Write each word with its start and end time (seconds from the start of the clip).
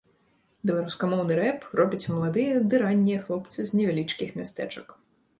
Беларускамоўны 0.67 1.33
рэп 1.39 1.67
робяць 1.79 2.07
маладыя 2.13 2.61
ды 2.71 2.79
раннія 2.83 3.19
хлопцы 3.27 3.59
з 3.73 3.81
невялічкіх 3.81 4.33
мястэчак. 4.41 4.87